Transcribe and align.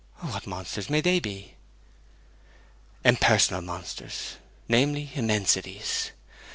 'What 0.21 0.47
monsters 0.47 0.89
may 0.89 0.99
they 0.99 1.19
be?' 1.19 1.53
'Impersonal 3.05 3.61
monsters, 3.61 4.37
namely, 4.67 5.11
Immensities. 5.13 6.09